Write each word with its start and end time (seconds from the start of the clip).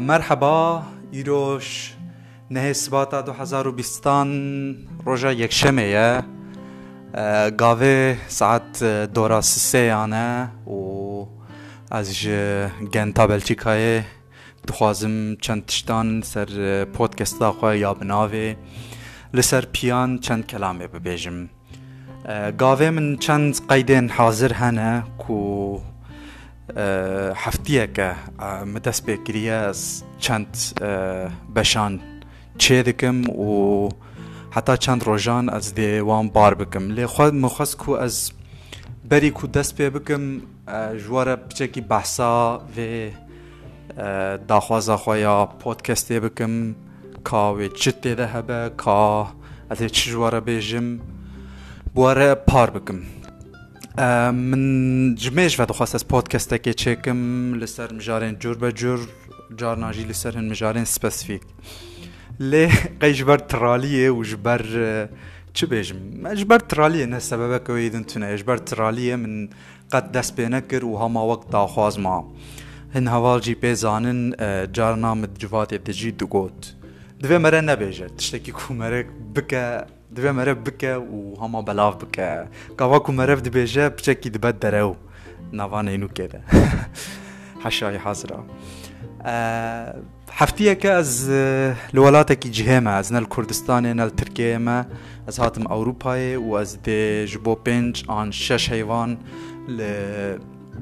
مرحبا 0.00 0.82
ئیرۆش 1.14 1.94
نهێ 2.50 2.72
سباتا 2.72 3.20
2020 3.22 4.74
ڕۆژە 5.06 5.30
یەکشەمەیە 5.42 6.08
گاوێ 7.60 7.98
سعات 8.38 8.70
دۆرا 9.14 9.40
سسەیانە 9.52 10.28
و 10.76 10.80
ئەس 11.94 12.08
ji 12.20 12.38
genta 12.94 13.24
Belçikayê 13.32 13.96
dixwazim 14.66 15.16
çend 15.44 15.62
tiştan 15.68 16.06
ser 16.32 16.48
podkesta 16.96 17.48
xwe 17.58 17.70
ya 17.84 17.92
bi 18.00 18.04
navê 18.12 18.46
li 19.36 19.42
ser 19.42 19.64
piyan 19.74 20.10
çend 20.26 20.44
kelamê 20.50 20.86
bibêjim. 20.94 21.38
Gavê 22.62 22.90
min 22.96 23.08
çend 23.24 23.54
qeydên 23.70 24.06
hazir 24.18 24.50
hene 24.62 25.02
ku 25.22 25.40
هەفتیە 26.72 27.86
کە 27.96 28.08
مەدەست 28.72 29.02
پێکریە 29.06 29.60
چەند 30.24 30.52
بەشان 31.54 31.92
چێ 32.62 32.78
دکم 32.88 33.16
و 33.30 33.88
حتا 34.56 34.74
چەند 34.84 35.00
ڕۆژان 35.08 35.44
ئەس 35.54 35.66
دێوان 35.78 36.26
بار 36.36 36.54
بکەم 36.60 36.84
لێ 36.96 37.06
خۆت 37.12 37.32
مخواست 37.44 37.78
و 37.88 37.92
ئەس 38.02 38.16
بەری 39.10 39.30
و 39.42 39.46
دەست 39.56 39.72
پێ 39.76 39.86
بکەم 39.96 40.24
ژوارە 41.04 41.34
بچێکی 41.46 41.80
بەسا 41.90 42.34
وێ 42.74 42.90
داخوازەخوایا 44.48 45.36
پۆتکەستێ 45.60 46.18
بکەم 46.24 46.54
کاوێ 47.28 47.68
چ 47.80 47.82
تێدە 48.02 48.26
هەبە 48.34 48.60
کا 48.82 49.02
ئەتێ 49.70 49.86
چ 49.96 49.98
ژوارە 50.10 50.40
بێژم 50.48 50.86
بوارە 51.94 52.30
پار 52.48 52.68
بکەم 52.76 53.00
من 53.98 55.14
جمێژ 55.14 55.52
بە 55.60 55.64
دەخواستە 55.70 55.98
پۆتکەستەکێ 56.12 56.72
چێکم 56.82 57.20
لەسەر 57.60 57.88
مژارێن 57.98 58.36
جور 58.42 58.56
بە 58.62 58.68
جور 58.80 58.98
جارناژی 59.60 60.06
لەسەر 60.10 60.32
هەن 60.38 60.46
مژارێن 60.52 60.86
سپەسفیک 60.94 61.42
لێ 62.50 62.66
قەیش 63.00 63.20
بەر 63.28 63.40
ترالیە 63.50 64.08
و 64.16 64.24
ji 64.30 64.36
ber 64.44 64.62
çi 65.56 65.64
bêjim 65.72 65.98
me 66.22 66.32
ji 66.38 66.46
ber 66.50 66.58
traliye 66.70 67.06
ne 67.14 67.20
sebebekewê 67.30 67.86
din 67.94 68.02
tune 68.10 68.36
ji 68.38 68.46
ber 68.46 68.58
traliye 68.68 69.16
min 69.22 69.34
qet 69.92 70.06
dest 70.14 70.32
pê 70.36 70.44
nekir 70.54 70.82
û 70.90 70.92
hema 71.02 71.22
wek 71.30 71.42
daxwaz 71.52 71.96
ma 72.04 72.16
hin 72.94 73.06
heval 73.14 73.38
jî 73.46 73.54
pê 73.62 73.70
zanin 73.82 74.20
carna 74.76 75.12
min 75.20 75.30
civatê 75.42 75.78
dijî 75.88 76.10
digot 76.20 76.60
divê 77.22 77.36
mere 77.44 77.60
nebêje 77.70 78.06
tiştekî 78.18 78.52
ku 78.58 78.66
merek 78.80 79.06
bike 79.36 79.66
دبێ 80.16 80.32
مەرە 80.38 80.54
بکە 80.66 80.94
و 81.16 81.18
هەما 81.42 81.60
بەلاو 81.68 81.92
بکە 82.00 82.28
کاواکو 82.78 83.12
مەرەف 83.18 83.38
دبێژە 83.46 83.86
بچێکی 83.96 84.30
دبێت 84.36 84.56
دەرە 84.64 84.82
و 84.90 84.94
ناوانەین 85.58 86.02
و 86.06 86.08
کێدە 86.16 86.38
حەشای 87.64 87.98
حەزرا. 88.04 88.40
هەفتیەکە 90.40 90.90
ئەس 90.98 91.12
لە 91.94 92.00
وڵاتێکی 92.04 92.50
جهێمە 92.56 92.92
ئەس 92.98 93.08
نەل 93.16 93.26
کوردستانێ 93.34 93.92
نەل 94.00 94.10
ترکێمە 94.18 94.78
ئەس 95.26 95.36
هاتم 95.42 95.64
ئەوروپایە 95.72 96.34
و 96.46 96.48
ئەس 96.58 96.70
دێژ 96.86 97.30
بۆ 97.44 97.52
پێنج 97.66 97.94
ئان 98.10 98.28
شەش 98.44 98.64
هەیوان 98.72 99.10
لە 99.76 99.92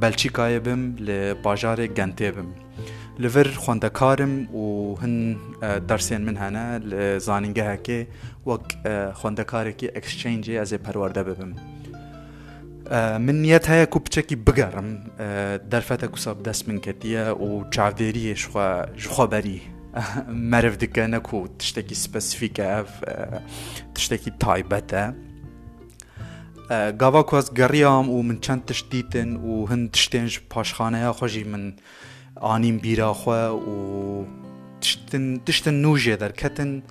بەلچیکایە 0.00 0.60
بم 0.66 0.82
لە 1.06 1.16
باژارێک 1.44 1.92
گەنتێ 1.98 2.30
بم 2.36 2.48
لەڤر 3.22 3.48
خوندەکارم 3.64 4.34
و 4.54 4.94
هەن 5.02 5.14
دەرسێن 5.88 6.22
من 6.26 6.36
هەنە 6.42 6.66
لە 6.90 7.18
زانینگەهەکێ 7.26 8.00
وەک 8.48 8.64
خوندەکارێکی 9.20 9.88
ئەکسچنجی 9.94 10.58
ئەزێ 10.60 10.78
پەروەەردە 10.86 11.22
ببم. 11.28 11.52
من 13.26 13.36
نیەت 13.44 13.66
هەیە 13.70 13.86
و 13.96 14.00
بچەکی 14.04 14.36
بگەڕم 14.46 14.88
دەرفەتە 15.72 16.06
کوسە 16.12 16.30
دەست 16.46 16.62
من 16.68 16.78
کردیە 16.84 17.26
و 17.46 17.50
چاودێریە 17.74 18.34
ژخۆبەری 19.02 19.60
مەرف 20.50 20.74
دکە 20.82 21.04
نەکو 21.12 21.36
و 21.44 21.48
تشتێکی 21.60 21.94
سپەسفیکە 22.04 22.68
تشتێکی 23.94 24.30
تایبەتە. 24.44 25.02
گاوا 27.00 27.22
کۆز 27.30 27.46
گەڕیام 27.58 28.06
و 28.14 28.18
من 28.28 28.38
چەند 28.44 28.62
تشتیتن 28.68 29.30
و 29.36 29.66
هەند 29.70 29.86
تشتێنج 29.94 30.32
پاشخانەیە 30.52 31.10
خۆشی 31.18 31.44
من 31.52 31.64
anîm 32.40 32.80
bîra 32.82 33.10
xwe 33.12 33.44
û 33.72 33.74
tiştin 35.44 35.76
nû 35.84 35.92
jê 35.98 36.20
derketin 36.20 36.82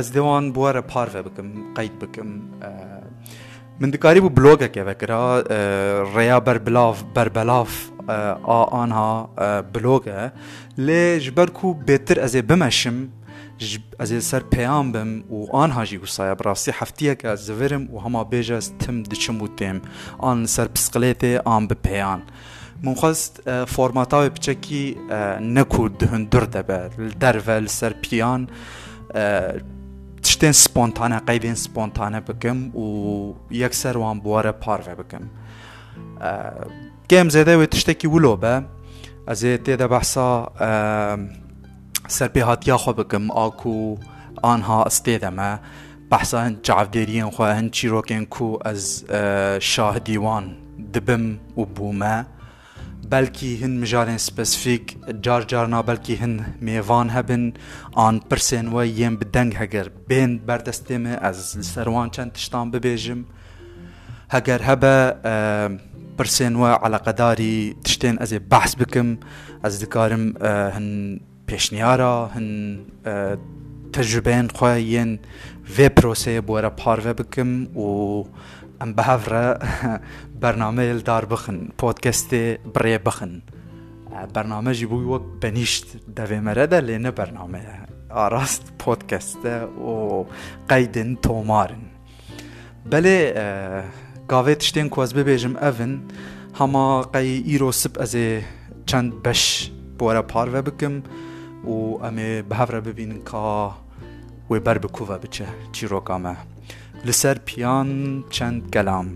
ez 0.00 0.10
dê 0.14 0.20
wan 0.26 0.54
bi 0.54 0.54
were 0.58 0.82
parve 0.82 1.24
bikim 1.24 1.74
qeyt 1.76 1.92
bikim 2.02 2.28
min 3.80 3.92
dikarî 3.92 4.18
bû 4.18 4.36
blogeke 4.36 4.86
vekira 4.86 5.40
rêya 6.16 6.46
berbilav 6.46 6.94
berbelav 7.16 7.66
a 8.56 8.78
anha 8.82 9.26
blog 9.74 10.06
e 10.06 10.32
lê 10.78 11.20
ji 11.20 11.36
ber 11.36 11.46
ku 11.50 11.76
bêtir 11.88 12.20
ez 12.20 12.34
ê 12.34 12.48
bimeşim 12.48 13.10
ez 14.00 14.12
ê 14.12 14.20
ser 14.20 14.42
peyam 14.50 14.94
bim 14.94 15.22
û 15.32 15.48
anha 15.62 15.86
jî 15.86 15.96
wisaya 16.00 16.38
birastî 16.38 16.72
heftiyeke 16.72 17.28
ez 17.30 17.40
zivirim 17.46 17.84
û 17.92 18.04
hema 18.04 18.22
bêje 18.22 18.56
ez 18.56 18.70
tim 18.78 19.04
diçim 19.10 19.38
û 19.40 19.48
têm 19.58 19.76
an 20.18 20.44
ser 20.44 20.66
pisqilêtê 20.66 21.42
an 21.44 21.70
bi 21.70 21.74
peyan. 21.74 22.20
من 22.82 22.94
خواست 22.94 23.40
فۆرماتاوێ 23.64 24.28
بچەکی 24.36 24.84
نەکو 25.56 25.82
هندور 26.12 26.44
دەبێ 26.56 26.80
دەرڤە 27.22 27.56
لەسەر 27.66 27.92
پیان 28.02 28.42
tiştên 30.28 30.54
spontane 30.66 31.18
qeydên 31.28 31.56
spontane 31.66 32.20
bikim 32.28 32.58
û 32.84 32.86
yekser 33.62 33.94
wan 34.02 34.16
buware 34.24 34.52
parve 34.64 34.94
bikim. 35.00 35.24
Gem 37.12 37.26
e, 37.26 37.30
zêde 37.34 37.54
wê 37.60 37.66
tiştekî 37.72 38.06
wilo 38.14 38.34
be 38.42 38.54
ez 39.32 39.40
ê 39.44 39.52
tê 39.64 39.74
de 39.80 39.90
behsa 39.90 40.28
serpêhatiya 42.16 42.76
xwe 42.82 42.92
bikim 43.00 43.24
a 43.44 43.46
ku 43.60 43.74
anha 44.52 44.78
ez 44.90 44.98
tê 45.06 45.16
de 45.20 45.30
me 45.38 45.50
behsa 46.12 46.38
hin 46.46 46.54
çavdêriyên 46.66 47.30
xwe 47.36 47.48
hin 47.58 47.68
çîrokên 47.76 48.24
ku 48.34 48.58
ez 48.72 48.82
şahidî 49.72 50.14
wan 50.24 50.44
dibim 50.94 51.26
û 51.60 51.62
bû 51.76 51.88
me 52.00 52.16
بلکې 53.14 53.56
هن 53.64 53.76
مجارن 53.80 54.16
سپسیفیک 54.22 54.92
جار 55.26 55.42
جارنا 55.50 55.80
بلکې 55.88 56.22
هن 56.22 56.68
میوان 56.68 57.10
هبن 57.16 57.44
آن 58.04 58.18
پرسن 58.32 58.66
و 58.72 58.84
یم 58.84 59.16
بدنگ 59.20 59.56
هگر 59.58 59.88
بین 60.08 60.36
بردستم 60.48 61.06
از 61.28 61.42
سروان 61.74 62.10
چند 62.16 62.32
تشتان 62.38 62.70
ببیجم 62.70 63.20
هگر 64.34 64.60
هبه 64.70 65.38
پرسن 66.20 66.54
و 66.62 66.66
علاقه 66.72 67.12
داری 67.22 67.76
تشتین 67.84 68.18
از 68.26 68.34
بحث 68.56 68.76
بکم 68.82 69.14
از 69.70 69.80
دکارم 69.84 70.26
هن 70.78 70.90
پیشنیارا 71.46 72.16
هن 72.34 72.50
تجربین 73.92 74.48
خواهین 74.54 75.18
و 75.78 75.88
پروسه 75.88 76.40
بوره 76.50 76.68
پارو 76.68 77.14
بکم 77.22 77.56
و 77.78 78.24
ئەم 78.80 78.90
بەهاڕە 78.98 79.46
بەرنمەیل 80.42 81.00
دار 81.08 81.24
بخن 81.32 81.58
پۆتکەستێ 81.80 82.44
بڕێ 82.74 82.96
بخن 83.06 83.32
بەرنمەژی 84.34 84.86
بووی 84.90 85.06
وەک 85.12 85.24
بەنیشت 85.42 85.86
دەوێمەرەدە 86.18 86.78
لێنە 86.86 87.10
بەرنمەیە 87.18 87.74
ئاراست 88.16 88.64
پۆتکەستە 88.82 89.54
و 89.86 89.90
قەیدن 90.70 91.10
تۆمارن 91.24 91.84
بەلێ 92.92 93.18
gavê 94.32 94.54
tiştên 94.60 94.88
ku 94.92 94.98
ez 95.06 95.12
bibêjim 95.16 95.54
evin 95.70 95.94
hema 96.60 96.84
qey 97.14 97.28
îro 97.54 97.70
sip 97.80 97.94
ez 98.04 98.12
ê 98.26 98.28
çend 98.88 99.10
beş 99.26 99.42
bore 100.00 100.22
parve 100.32 100.60
bikim 100.66 100.94
û 101.72 101.74
em 102.08 102.16
ê 102.28 102.30
bi 102.50 102.54
hevre 102.60 102.80
bibînin 102.86 103.20
ka 103.30 103.42
wê 104.50 104.58
ber 104.66 104.78
bi 104.82 104.88
kuve 104.96 105.16
biçe 105.22 105.46
çîroka 105.74 106.16
me. 106.24 106.34
لسر 107.04 107.38
پیان 107.44 108.24
چند 108.30 108.70
کلام 108.72 109.06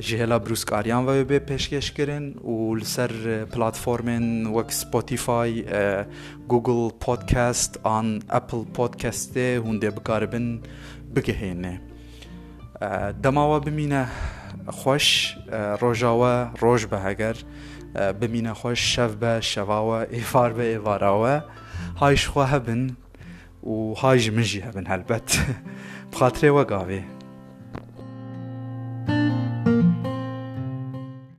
جهلا 0.00 0.38
بروسکاریان 0.38 1.08
و 1.08 1.24
به 1.24 1.38
پیشکش 1.38 1.92
کردن 1.92 2.32
و 2.44 2.74
لسر 2.74 3.44
پلتفرمن 3.44 4.46
وک 4.46 4.72
سپوتیفای 4.72 5.64
گوگل 6.48 6.90
پودکاست 7.00 7.80
آن 7.82 8.22
اپل 8.28 8.64
پودکاست 8.64 9.36
هنده 9.36 9.90
بکاربن 9.90 10.60
بگهینه 11.16 11.80
دماوە 13.24 13.58
بمینە 13.64 14.02
خۆش 14.80 15.06
ڕۆژاوە 15.80 16.32
ڕۆژ 16.62 16.82
بە 16.90 16.98
هەگەر 17.06 17.36
بمینە 18.20 18.52
خۆش 18.60 18.80
شەف 18.94 19.12
بە 19.22 19.32
شەواوە 19.52 20.00
ئێفار 20.14 20.50
بە 20.56 20.64
ئێواراوە 20.72 21.36
هایشخوا 22.00 22.46
هەبن 22.54 22.82
و 23.72 23.94
هاژ 24.02 24.22
منژی 24.36 24.60
هەبن 24.66 24.86
هەلبەت. 24.92 25.28
xatirê 26.20 26.50
we 26.88 27.19